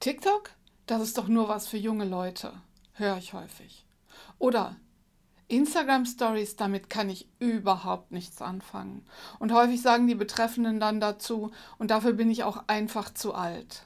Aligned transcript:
TikTok, 0.00 0.50
das 0.86 1.02
ist 1.02 1.18
doch 1.18 1.26
nur 1.26 1.48
was 1.48 1.66
für 1.66 1.76
junge 1.76 2.04
Leute, 2.04 2.52
höre 2.92 3.16
ich 3.16 3.32
häufig. 3.32 3.84
Oder 4.38 4.76
Instagram 5.48 6.04
Stories, 6.04 6.56
damit 6.56 6.88
kann 6.88 7.10
ich 7.10 7.28
überhaupt 7.40 8.12
nichts 8.12 8.40
anfangen. 8.40 9.04
Und 9.38 9.52
häufig 9.52 9.82
sagen 9.82 10.06
die 10.06 10.14
Betreffenden 10.14 10.78
dann 10.78 11.00
dazu, 11.00 11.50
und 11.78 11.90
dafür 11.90 12.12
bin 12.12 12.30
ich 12.30 12.44
auch 12.44 12.64
einfach 12.68 13.12
zu 13.12 13.34
alt. 13.34 13.82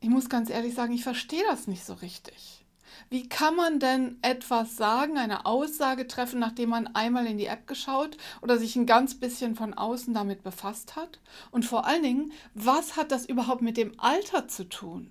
Ich 0.00 0.08
muss 0.08 0.28
ganz 0.28 0.50
ehrlich 0.50 0.74
sagen, 0.74 0.94
ich 0.94 1.02
verstehe 1.02 1.44
das 1.48 1.66
nicht 1.66 1.84
so 1.84 1.94
richtig. 1.94 2.63
Wie 3.10 3.28
kann 3.28 3.56
man 3.56 3.78
denn 3.78 4.18
etwas 4.22 4.76
sagen, 4.76 5.18
eine 5.18 5.46
Aussage 5.46 6.06
treffen, 6.06 6.40
nachdem 6.40 6.70
man 6.70 6.88
einmal 6.88 7.26
in 7.26 7.38
die 7.38 7.46
App 7.46 7.66
geschaut 7.66 8.16
oder 8.42 8.58
sich 8.58 8.76
ein 8.76 8.86
ganz 8.86 9.14
bisschen 9.14 9.54
von 9.54 9.74
außen 9.74 10.14
damit 10.14 10.42
befasst 10.42 10.96
hat? 10.96 11.20
Und 11.50 11.64
vor 11.64 11.86
allen 11.86 12.02
Dingen, 12.02 12.32
was 12.54 12.96
hat 12.96 13.12
das 13.12 13.26
überhaupt 13.26 13.62
mit 13.62 13.76
dem 13.76 13.98
Alter 13.98 14.48
zu 14.48 14.68
tun? 14.68 15.10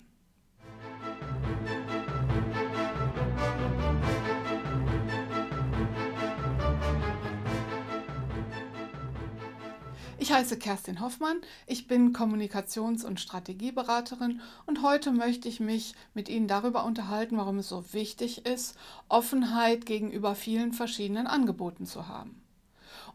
Ich 10.23 10.31
heiße 10.31 10.57
Kerstin 10.57 11.01
Hoffmann, 11.01 11.41
ich 11.67 11.85
bin 11.85 12.13
Kommunikations- 12.13 13.03
und 13.03 13.19
Strategieberaterin 13.19 14.39
und 14.65 14.81
heute 14.81 15.11
möchte 15.11 15.49
ich 15.49 15.59
mich 15.59 15.95
mit 16.13 16.29
Ihnen 16.29 16.47
darüber 16.47 16.85
unterhalten, 16.85 17.35
warum 17.35 17.57
es 17.57 17.67
so 17.67 17.91
wichtig 17.91 18.45
ist, 18.45 18.77
Offenheit 19.09 19.85
gegenüber 19.85 20.33
vielen 20.33 20.71
verschiedenen 20.71 21.27
Angeboten 21.27 21.85
zu 21.85 22.07
haben. 22.07 22.41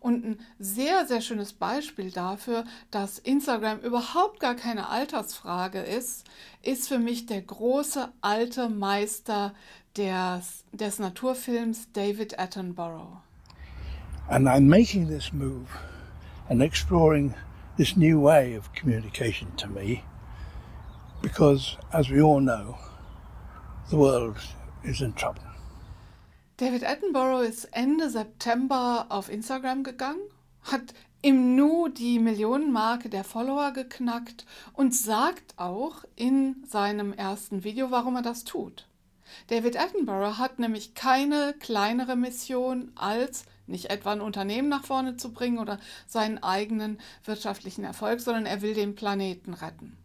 Und 0.00 0.22
ein 0.22 0.38
sehr, 0.58 1.06
sehr 1.06 1.22
schönes 1.22 1.54
Beispiel 1.54 2.10
dafür, 2.10 2.64
dass 2.90 3.18
Instagram 3.18 3.80
überhaupt 3.80 4.38
gar 4.38 4.54
keine 4.54 4.90
Altersfrage 4.90 5.80
ist, 5.80 6.26
ist 6.62 6.88
für 6.88 6.98
mich 6.98 7.24
der 7.24 7.40
große 7.40 8.10
alte 8.20 8.68
Meister 8.68 9.54
des, 9.96 10.62
des 10.72 10.98
Naturfilms 10.98 11.90
David 11.94 12.38
Attenborough. 12.38 13.22
And 14.28 14.46
I'm 14.46 14.68
making 14.68 15.08
this 15.08 15.32
move 15.32 15.70
and 16.48 16.62
exploring 16.62 17.34
this 17.76 17.96
new 17.96 18.20
way 18.20 18.54
of 18.54 18.72
communication 18.72 19.54
to 19.56 19.68
me 19.68 20.02
because, 21.22 21.76
as 21.92 22.10
we 22.10 22.20
all 22.20 22.40
know, 22.40 22.78
the 23.90 23.96
world 23.96 24.36
is 24.84 25.00
in 25.00 25.12
trouble. 25.14 25.42
David 26.56 26.84
Attenborough 26.84 27.42
ist 27.42 27.66
Ende 27.72 28.10
September 28.10 29.06
auf 29.10 29.28
Instagram 29.28 29.84
gegangen, 29.84 30.20
hat 30.62 30.92
im 31.22 31.56
Nu 31.56 31.88
die 31.88 32.18
Millionenmarke 32.18 33.08
der 33.08 33.24
Follower 33.24 33.72
geknackt 33.72 34.44
und 34.72 34.94
sagt 34.94 35.54
auch 35.56 36.04
in 36.16 36.64
seinem 36.68 37.12
ersten 37.12 37.64
Video, 37.64 37.90
warum 37.90 38.16
er 38.16 38.22
das 38.22 38.44
tut. 38.44 38.86
David 39.48 39.78
Attenborough 39.78 40.38
hat 40.38 40.58
nämlich 40.58 40.94
keine 40.94 41.54
kleinere 41.58 42.16
Mission 42.16 42.92
als 42.94 43.44
nicht 43.68 43.90
etwa 43.90 44.12
ein 44.12 44.20
Unternehmen 44.20 44.68
nach 44.68 44.84
vorne 44.84 45.16
zu 45.16 45.32
bringen 45.32 45.58
oder 45.58 45.78
seinen 46.06 46.42
eigenen 46.42 46.98
wirtschaftlichen 47.24 47.84
Erfolg, 47.84 48.20
sondern 48.20 48.46
er 48.46 48.62
will 48.62 48.74
den 48.74 48.94
Planeten 48.94 49.54
retten. 49.54 49.96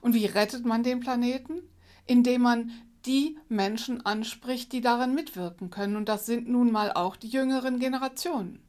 Und 0.00 0.14
wie 0.14 0.26
rettet 0.26 0.64
man 0.64 0.82
den 0.82 1.00
Planeten? 1.00 1.62
Indem 2.06 2.42
man 2.42 2.70
die 3.04 3.38
Menschen 3.48 4.04
anspricht, 4.04 4.72
die 4.72 4.80
daran 4.80 5.14
mitwirken 5.14 5.70
können. 5.70 5.96
Und 5.96 6.08
das 6.08 6.26
sind 6.26 6.48
nun 6.48 6.72
mal 6.72 6.92
auch 6.92 7.16
die 7.16 7.28
jüngeren 7.28 7.78
Generationen. 7.78 8.60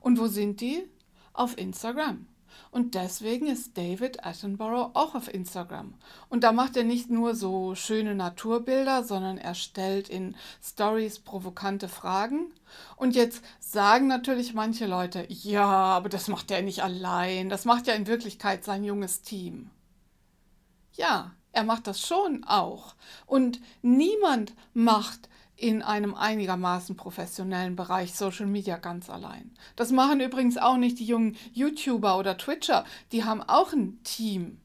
Und 0.00 0.18
wo 0.18 0.28
sind 0.28 0.60
die? 0.60 0.84
Auf 1.32 1.58
Instagram. 1.58 2.26
Und 2.70 2.94
deswegen 2.94 3.46
ist 3.46 3.76
David 3.76 4.24
Attenborough 4.24 4.90
auch 4.94 5.14
auf 5.14 5.32
Instagram. 5.32 5.94
Und 6.28 6.44
da 6.44 6.52
macht 6.52 6.76
er 6.76 6.84
nicht 6.84 7.10
nur 7.10 7.34
so 7.34 7.74
schöne 7.74 8.14
Naturbilder, 8.14 9.04
sondern 9.04 9.38
er 9.38 9.54
stellt 9.54 10.08
in 10.08 10.34
Stories 10.62 11.20
provokante 11.20 11.88
Fragen. 11.88 12.52
Und 12.96 13.14
jetzt 13.14 13.42
sagen 13.60 14.06
natürlich 14.06 14.54
manche 14.54 14.86
Leute, 14.86 15.26
ja, 15.28 15.66
aber 15.66 16.08
das 16.08 16.28
macht 16.28 16.50
er 16.50 16.62
nicht 16.62 16.82
allein, 16.82 17.48
das 17.48 17.64
macht 17.64 17.86
ja 17.86 17.94
in 17.94 18.06
Wirklichkeit 18.06 18.64
sein 18.64 18.84
junges 18.84 19.22
Team. 19.22 19.70
Ja, 20.94 21.32
er 21.52 21.64
macht 21.64 21.86
das 21.86 22.00
schon 22.00 22.44
auch. 22.44 22.94
Und 23.26 23.60
niemand 23.82 24.54
macht 24.74 25.28
in 25.56 25.82
einem 25.82 26.14
einigermaßen 26.14 26.96
professionellen 26.96 27.76
Bereich 27.76 28.14
Social 28.14 28.46
Media 28.46 28.76
ganz 28.76 29.08
allein. 29.08 29.52
Das 29.76 29.92
machen 29.92 30.20
übrigens 30.20 30.58
auch 30.58 30.76
nicht 30.76 30.98
die 30.98 31.06
jungen 31.06 31.36
YouTuber 31.52 32.18
oder 32.18 32.36
Twitcher, 32.36 32.84
die 33.12 33.24
haben 33.24 33.42
auch 33.42 33.72
ein 33.72 34.02
Team. 34.02 34.60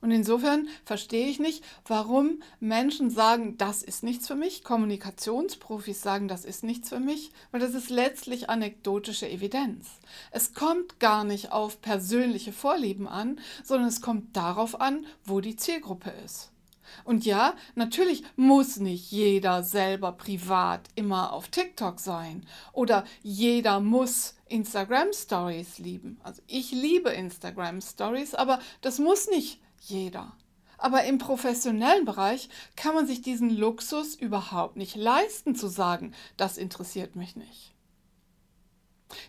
Und 0.00 0.12
insofern 0.12 0.68
verstehe 0.84 1.26
ich 1.26 1.40
nicht, 1.40 1.64
warum 1.84 2.40
Menschen 2.60 3.10
sagen, 3.10 3.58
das 3.58 3.82
ist 3.82 4.04
nichts 4.04 4.28
für 4.28 4.36
mich, 4.36 4.62
Kommunikationsprofis 4.62 6.02
sagen, 6.02 6.28
das 6.28 6.44
ist 6.44 6.62
nichts 6.62 6.90
für 6.90 7.00
mich, 7.00 7.32
weil 7.50 7.60
das 7.60 7.74
ist 7.74 7.90
letztlich 7.90 8.48
anekdotische 8.48 9.28
Evidenz. 9.28 9.88
Es 10.30 10.54
kommt 10.54 11.00
gar 11.00 11.24
nicht 11.24 11.50
auf 11.50 11.80
persönliche 11.80 12.52
Vorlieben 12.52 13.08
an, 13.08 13.40
sondern 13.64 13.88
es 13.88 14.00
kommt 14.00 14.36
darauf 14.36 14.80
an, 14.80 15.04
wo 15.24 15.40
die 15.40 15.56
Zielgruppe 15.56 16.10
ist. 16.24 16.52
Und 17.04 17.24
ja, 17.24 17.54
natürlich 17.74 18.24
muss 18.36 18.76
nicht 18.78 19.10
jeder 19.10 19.62
selber 19.62 20.12
privat 20.12 20.88
immer 20.94 21.32
auf 21.32 21.48
TikTok 21.48 22.00
sein 22.00 22.46
oder 22.72 23.04
jeder 23.22 23.80
muss 23.80 24.34
Instagram 24.48 25.12
Stories 25.12 25.78
lieben. 25.78 26.20
Also 26.22 26.42
ich 26.46 26.70
liebe 26.72 27.10
Instagram 27.10 27.80
Stories, 27.80 28.34
aber 28.34 28.60
das 28.80 28.98
muss 28.98 29.28
nicht 29.28 29.60
jeder. 29.80 30.32
Aber 30.78 31.04
im 31.04 31.18
professionellen 31.18 32.04
Bereich 32.04 32.48
kann 32.76 32.94
man 32.94 33.06
sich 33.06 33.20
diesen 33.20 33.50
Luxus 33.50 34.14
überhaupt 34.14 34.76
nicht 34.76 34.94
leisten 34.94 35.56
zu 35.56 35.66
sagen, 35.66 36.14
das 36.36 36.56
interessiert 36.56 37.16
mich 37.16 37.34
nicht. 37.34 37.74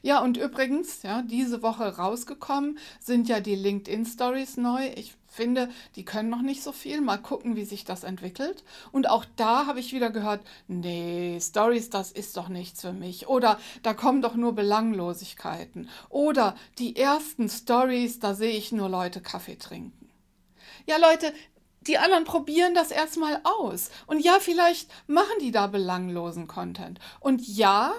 Ja, 0.02 0.22
und 0.22 0.38
übrigens, 0.38 1.04
ja, 1.04 1.22
diese 1.22 1.62
Woche 1.62 1.98
rausgekommen 1.98 2.78
sind 3.00 3.30
ja 3.30 3.40
die 3.40 3.56
LinkedIn 3.56 4.06
Stories 4.06 4.58
neu. 4.58 4.92
Ich 4.96 5.16
finde, 5.28 5.70
die 5.96 6.04
können 6.04 6.30
noch 6.30 6.42
nicht 6.42 6.64
so 6.64 6.72
viel. 6.72 7.02
Mal 7.02 7.18
gucken, 7.18 7.56
wie 7.56 7.66
sich 7.66 7.86
das 7.86 8.04
entwickelt. 8.04 8.64
Und 8.92 9.10
auch 9.10 9.26
da 9.36 9.68
habe 9.68 9.80
ich 9.80 9.94
wieder 9.94 10.10
gehört, 10.10 10.42
nee, 10.68 11.40
Stories, 11.40 11.90
das 11.90 12.12
ist 12.12 12.36
doch 12.36 12.50
nichts 12.50 12.82
für 12.82 12.94
mich. 12.94 13.28
Oder 13.28 13.60
da 13.84 13.94
kommen 13.94 14.22
doch 14.22 14.36
nur 14.36 14.54
Belanglosigkeiten. 14.54 15.90
Oder 16.10 16.56
die 16.78 16.96
ersten 16.96 17.50
Stories, 17.50 18.20
da 18.20 18.34
sehe 18.34 18.58
ich 18.58 18.72
nur 18.72 18.90
Leute 18.90 19.22
Kaffee 19.22 19.58
trinken. 19.58 20.10
Ja, 20.86 20.98
Leute, 20.98 21.34
die 21.82 21.98
anderen 21.98 22.26
probieren 22.26 22.74
das 22.74 22.92
erstmal 22.92 23.40
aus. 23.44 23.90
Und 24.08 24.20
ja, 24.20 24.40
vielleicht 24.40 24.92
machen 25.08 25.40
die 25.42 25.52
da 25.52 25.68
belanglosen 25.68 26.48
Content. 26.48 27.00
Und 27.20 27.48
ja, 27.48 27.94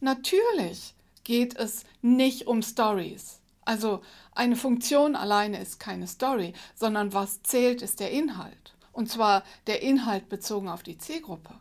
natürlich 0.00 0.94
geht 1.28 1.58
es 1.58 1.84
nicht 2.00 2.46
um 2.46 2.62
Stories. 2.62 3.40
Also 3.66 4.00
eine 4.34 4.56
Funktion 4.56 5.14
alleine 5.14 5.60
ist 5.60 5.78
keine 5.78 6.06
Story, 6.06 6.54
sondern 6.74 7.12
was 7.12 7.42
zählt, 7.42 7.82
ist 7.82 8.00
der 8.00 8.10
Inhalt. 8.10 8.74
Und 8.92 9.10
zwar 9.10 9.44
der 9.66 9.82
Inhalt 9.82 10.30
bezogen 10.30 10.70
auf 10.70 10.82
die 10.82 10.96
Zielgruppe. 10.96 11.52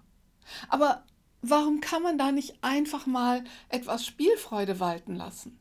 Aber 0.70 1.04
warum 1.42 1.82
kann 1.82 2.02
man 2.02 2.18
da 2.18 2.32
nicht 2.32 2.64
einfach 2.64 3.08
mal 3.08 3.44
etwas 3.68 4.06
Spielfreude 4.06 4.80
walten 4.80 5.18
lassen? 5.18 5.60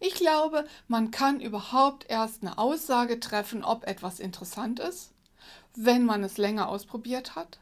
Ich 0.00 0.16
glaube, 0.16 0.66
man 0.88 1.12
kann 1.12 1.40
überhaupt 1.40 2.10
erst 2.10 2.42
eine 2.42 2.58
Aussage 2.58 3.20
treffen, 3.20 3.62
ob 3.62 3.86
etwas 3.86 4.18
interessant 4.18 4.80
ist, 4.80 5.12
wenn 5.76 6.04
man 6.04 6.24
es 6.24 6.38
länger 6.38 6.68
ausprobiert 6.68 7.36
hat, 7.36 7.60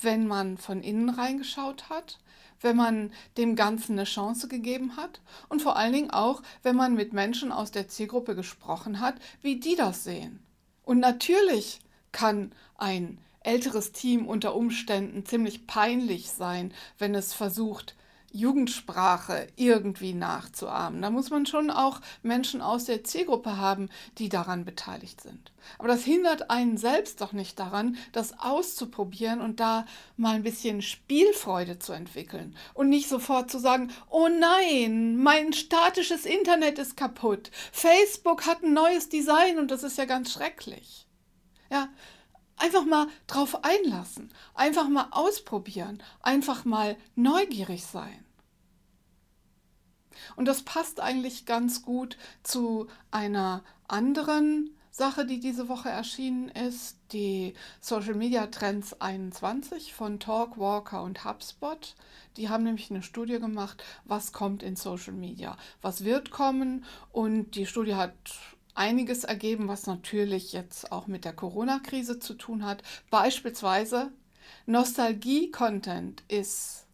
wenn 0.00 0.26
man 0.26 0.58
von 0.58 0.82
innen 0.82 1.08
reingeschaut 1.08 1.88
hat, 1.88 2.18
wenn 2.60 2.76
man 2.76 3.12
dem 3.36 3.56
Ganzen 3.56 3.92
eine 3.92 4.04
Chance 4.04 4.48
gegeben 4.48 4.96
hat 4.96 5.20
und 5.48 5.62
vor 5.62 5.76
allen 5.76 5.92
Dingen 5.92 6.10
auch, 6.10 6.42
wenn 6.62 6.76
man 6.76 6.94
mit 6.94 7.12
Menschen 7.12 7.52
aus 7.52 7.70
der 7.70 7.88
Zielgruppe 7.88 8.34
gesprochen 8.34 9.00
hat, 9.00 9.16
wie 9.42 9.60
die 9.60 9.76
das 9.76 10.04
sehen. 10.04 10.42
Und 10.82 11.00
natürlich 11.00 11.80
kann 12.12 12.52
ein 12.76 13.18
älteres 13.40 13.92
Team 13.92 14.26
unter 14.26 14.54
Umständen 14.54 15.24
ziemlich 15.24 15.66
peinlich 15.66 16.30
sein, 16.30 16.72
wenn 16.98 17.14
es 17.14 17.32
versucht, 17.32 17.94
Jugendsprache 18.36 19.48
irgendwie 19.56 20.12
nachzuahmen. 20.12 21.02
Da 21.02 21.10
muss 21.10 21.30
man 21.30 21.46
schon 21.46 21.70
auch 21.70 22.00
Menschen 22.22 22.60
aus 22.60 22.84
der 22.84 23.02
Zielgruppe 23.04 23.56
haben, 23.56 23.88
die 24.18 24.28
daran 24.28 24.64
beteiligt 24.64 25.20
sind. 25.20 25.52
Aber 25.78 25.88
das 25.88 26.04
hindert 26.04 26.50
einen 26.50 26.76
selbst 26.76 27.20
doch 27.20 27.32
nicht 27.32 27.58
daran, 27.58 27.96
das 28.12 28.38
auszuprobieren 28.38 29.40
und 29.40 29.58
da 29.58 29.86
mal 30.16 30.34
ein 30.34 30.42
bisschen 30.42 30.82
Spielfreude 30.82 31.78
zu 31.78 31.92
entwickeln 31.92 32.56
und 32.74 32.88
nicht 32.88 33.08
sofort 33.08 33.50
zu 33.50 33.58
sagen, 33.58 33.90
oh 34.08 34.28
nein, 34.28 35.16
mein 35.16 35.52
statisches 35.52 36.26
Internet 36.26 36.78
ist 36.78 36.96
kaputt. 36.96 37.50
Facebook 37.72 38.46
hat 38.46 38.62
ein 38.62 38.74
neues 38.74 39.08
Design 39.08 39.58
und 39.58 39.70
das 39.70 39.82
ist 39.82 39.98
ja 39.98 40.04
ganz 40.04 40.32
schrecklich. 40.32 41.06
Ja, 41.70 41.88
Einfach 42.58 42.86
mal 42.86 43.08
drauf 43.26 43.64
einlassen, 43.64 44.32
einfach 44.54 44.88
mal 44.88 45.08
ausprobieren, 45.10 46.02
einfach 46.22 46.64
mal 46.64 46.96
neugierig 47.14 47.84
sein. 47.84 48.25
Und 50.36 50.46
das 50.46 50.62
passt 50.62 51.00
eigentlich 51.00 51.46
ganz 51.46 51.82
gut 51.82 52.16
zu 52.42 52.88
einer 53.10 53.62
anderen 53.88 54.70
Sache, 54.96 55.26
die 55.26 55.40
diese 55.40 55.68
Woche 55.68 55.90
erschienen 55.90 56.48
ist, 56.48 56.96
die 57.12 57.52
Social 57.80 58.14
Media 58.14 58.46
Trends 58.46 58.98
21 58.98 59.92
von 59.92 60.18
Talkwalker 60.18 61.02
und 61.02 61.26
HubSpot. 61.26 61.94
Die 62.38 62.48
haben 62.48 62.64
nämlich 62.64 62.90
eine 62.90 63.02
Studie 63.02 63.38
gemacht, 63.38 63.84
was 64.06 64.32
kommt 64.32 64.62
in 64.62 64.74
Social 64.74 65.12
Media, 65.12 65.58
was 65.82 66.04
wird 66.04 66.30
kommen. 66.30 66.84
Und 67.12 67.56
die 67.56 67.66
Studie 67.66 67.94
hat 67.94 68.14
einiges 68.74 69.24
ergeben, 69.24 69.68
was 69.68 69.86
natürlich 69.86 70.54
jetzt 70.54 70.90
auch 70.90 71.06
mit 71.06 71.26
der 71.26 71.34
Corona-Krise 71.34 72.18
zu 72.18 72.32
tun 72.32 72.64
hat. 72.64 72.82
Beispielsweise 73.10 74.12
Nostalgie-Content 74.64 76.22
ist 76.28 76.85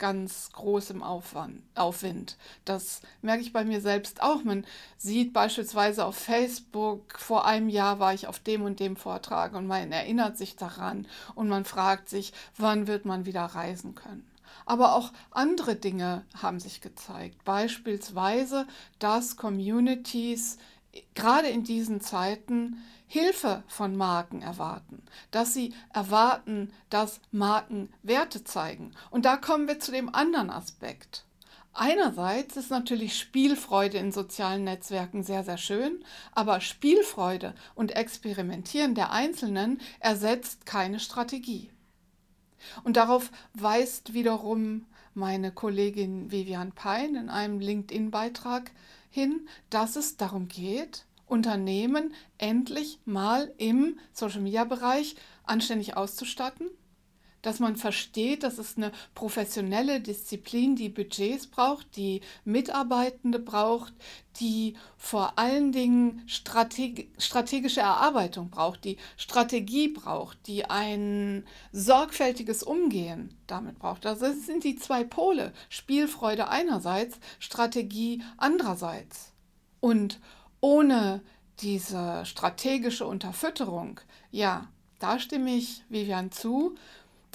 ganz 0.00 0.50
großem 0.52 1.04
Aufwand, 1.04 1.62
Aufwind. 1.76 2.36
Das 2.64 3.02
merke 3.22 3.42
ich 3.42 3.52
bei 3.52 3.64
mir 3.64 3.80
selbst 3.80 4.20
auch. 4.22 4.42
Man 4.42 4.66
sieht 4.98 5.32
beispielsweise 5.32 6.04
auf 6.04 6.16
Facebook, 6.16 7.16
vor 7.16 7.46
einem 7.46 7.68
Jahr 7.68 8.00
war 8.00 8.12
ich 8.12 8.26
auf 8.26 8.40
dem 8.40 8.62
und 8.62 8.80
dem 8.80 8.96
Vortrag 8.96 9.54
und 9.54 9.68
man 9.68 9.92
erinnert 9.92 10.36
sich 10.36 10.56
daran 10.56 11.06
und 11.36 11.48
man 11.48 11.64
fragt 11.64 12.08
sich, 12.08 12.32
wann 12.56 12.88
wird 12.88 13.04
man 13.04 13.26
wieder 13.26 13.44
reisen 13.44 13.94
können. 13.94 14.26
Aber 14.66 14.94
auch 14.94 15.12
andere 15.30 15.76
Dinge 15.76 16.24
haben 16.42 16.58
sich 16.58 16.80
gezeigt. 16.80 17.44
Beispielsweise, 17.44 18.66
dass 18.98 19.36
Communities 19.36 20.58
gerade 21.14 21.48
in 21.48 21.64
diesen 21.64 22.00
Zeiten 22.00 22.82
Hilfe 23.06 23.64
von 23.66 23.96
Marken 23.96 24.40
erwarten, 24.40 25.02
dass 25.30 25.52
sie 25.52 25.74
erwarten, 25.92 26.72
dass 26.90 27.20
Marken 27.32 27.92
Werte 28.02 28.44
zeigen. 28.44 28.92
Und 29.10 29.24
da 29.24 29.36
kommen 29.36 29.66
wir 29.66 29.80
zu 29.80 29.90
dem 29.90 30.14
anderen 30.14 30.50
Aspekt. 30.50 31.24
Einerseits 31.72 32.56
ist 32.56 32.70
natürlich 32.70 33.18
Spielfreude 33.18 33.98
in 33.98 34.12
sozialen 34.12 34.64
Netzwerken 34.64 35.22
sehr, 35.22 35.44
sehr 35.44 35.56
schön, 35.56 36.04
aber 36.32 36.60
Spielfreude 36.60 37.54
und 37.74 37.94
Experimentieren 37.94 38.94
der 38.94 39.12
Einzelnen 39.12 39.80
ersetzt 40.00 40.66
keine 40.66 40.98
Strategie. 40.98 41.70
Und 42.84 42.96
darauf 42.96 43.30
weist 43.54 44.14
wiederum 44.14 44.86
meine 45.14 45.52
Kollegin 45.52 46.30
Vivian 46.30 46.72
Pein 46.72 47.14
in 47.14 47.28
einem 47.28 47.60
LinkedIn-Beitrag 47.60 48.70
hin, 49.10 49.48
dass 49.68 49.96
es 49.96 50.16
darum 50.16 50.48
geht, 50.48 51.04
Unternehmen 51.26 52.14
endlich 52.38 52.98
mal 53.04 53.52
im 53.58 53.98
Social-Media-Bereich 54.12 55.16
anständig 55.44 55.96
auszustatten, 55.96 56.68
dass 57.42 57.60
man 57.60 57.76
versteht, 57.76 58.42
dass 58.42 58.58
es 58.58 58.76
eine 58.76 58.92
professionelle 59.14 60.00
Disziplin, 60.00 60.76
die 60.76 60.88
Budgets 60.88 61.46
braucht, 61.46 61.96
die 61.96 62.20
Mitarbeitende 62.44 63.38
braucht, 63.38 63.92
die 64.38 64.74
vor 64.96 65.38
allen 65.38 65.72
Dingen 65.72 66.22
Strateg 66.26 67.10
strategische 67.18 67.80
Erarbeitung 67.80 68.50
braucht, 68.50 68.84
die 68.84 68.96
Strategie 69.16 69.88
braucht, 69.88 70.46
die 70.46 70.64
ein 70.64 71.44
sorgfältiges 71.72 72.62
Umgehen 72.62 73.34
damit 73.46 73.78
braucht. 73.78 74.06
Also 74.06 74.26
es 74.26 74.46
sind 74.46 74.64
die 74.64 74.76
zwei 74.76 75.04
Pole, 75.04 75.52
Spielfreude 75.68 76.48
einerseits, 76.48 77.18
Strategie 77.38 78.22
andererseits. 78.36 79.32
Und 79.80 80.20
ohne 80.60 81.22
diese 81.60 82.24
strategische 82.24 83.06
Unterfütterung, 83.06 84.00
ja, 84.30 84.68
da 84.98 85.18
stimme 85.18 85.54
ich 85.54 85.82
Vivian 85.88 86.30
zu, 86.30 86.74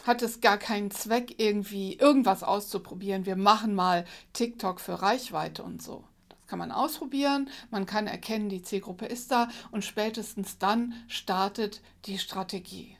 hat 0.04 0.22
es 0.22 0.42
gar 0.42 0.58
keinen 0.58 0.92
Zweck, 0.92 1.36
irgendwie 1.40 1.94
irgendwas 1.94 2.44
auszuprobieren. 2.44 3.26
Wir 3.26 3.36
machen 3.36 3.76
mal 3.76 4.06
TikTok 4.34 4.80
für 4.80 5.02
Reichweite 5.02 5.64
und 5.64 5.82
so. 5.82 6.04
Das 6.30 6.48
kann 6.48 6.60
man 6.60 6.72
ausprobieren, 6.72 7.50
man 7.72 7.86
kann 7.86 8.08
erkennen, 8.08 8.50
die 8.50 8.62
Zielgruppe 8.62 9.06
ist 9.06 9.32
da 9.32 9.50
und 9.72 9.84
spätestens 9.84 10.60
dann 10.60 10.94
startet 11.08 11.82
die 12.06 12.20
Strategie. 12.20 12.98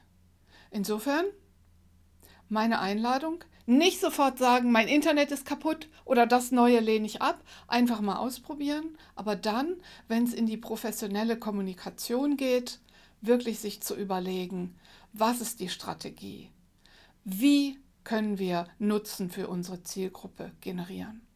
Insofern 0.70 1.24
meine 2.48 2.80
Einladung, 2.80 3.44
nicht 3.66 4.00
sofort 4.00 4.38
sagen, 4.38 4.70
mein 4.70 4.86
Internet 4.86 5.32
ist 5.32 5.44
kaputt 5.44 5.88
oder 6.04 6.26
das 6.26 6.52
neue 6.52 6.78
lehne 6.78 7.06
ich 7.06 7.20
ab, 7.20 7.42
einfach 7.66 8.00
mal 8.00 8.16
ausprobieren, 8.16 8.96
aber 9.16 9.34
dann, 9.34 9.76
wenn 10.06 10.24
es 10.24 10.32
in 10.32 10.46
die 10.46 10.56
professionelle 10.56 11.36
Kommunikation 11.36 12.36
geht, 12.36 12.78
wirklich 13.20 13.58
sich 13.58 13.80
zu 13.80 13.96
überlegen, 13.96 14.78
was 15.12 15.40
ist 15.40 15.58
die 15.60 15.68
Strategie? 15.68 16.50
Wie 17.28 17.80
können 18.04 18.38
wir 18.38 18.68
Nutzen 18.78 19.30
für 19.30 19.48
unsere 19.48 19.82
Zielgruppe 19.82 20.52
generieren? 20.60 21.26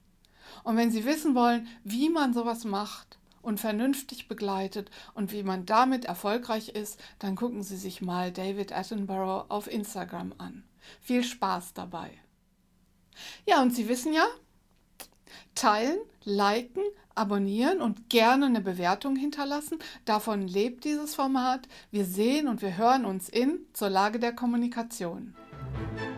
Und 0.63 0.77
wenn 0.77 0.93
Sie 0.93 1.05
wissen 1.05 1.35
wollen, 1.35 1.67
wie 1.83 2.09
man 2.09 2.33
sowas 2.33 2.63
macht 2.63 3.19
und 3.43 3.59
vernünftig 3.59 4.29
begleitet 4.29 4.89
und 5.15 5.33
wie 5.33 5.43
man 5.43 5.67
damit 5.67 6.05
erfolgreich 6.05 6.69
ist, 6.69 7.01
dann 7.19 7.35
gucken 7.35 7.65
Sie 7.65 7.77
sich 7.77 8.03
mal 8.03 8.31
David 8.31 8.73
Attenborough 8.73 9.47
auf 9.51 9.67
Instagram 9.67 10.33
an. 10.39 10.63
Viel 11.01 11.25
Spaß 11.25 11.75
dabei. 11.75 12.13
Ja, 13.45 13.61
und 13.61 13.75
Sie 13.75 13.89
wissen 13.89 14.13
ja, 14.13 14.29
teilen, 15.57 15.99
liken, 16.23 16.85
abonnieren 17.17 17.81
und 17.81 18.09
gerne 18.09 18.47
eine 18.47 18.61
Bewertung 18.61 19.17
hinterlassen. 19.17 19.81
Davon 20.05 20.47
lebt 20.47 20.85
dieses 20.85 21.17
Format. 21.17 21.67
Wir 21.91 22.05
sehen 22.05 22.47
und 22.47 22.63
wir 22.63 22.77
hören 22.77 23.05
uns 23.05 23.29
in 23.29 23.67
zur 23.73 23.91
Lage 23.91 24.21
der 24.21 24.37
Kommunikation. 24.37 25.35
Thank 25.75 26.01
you. 26.01 26.10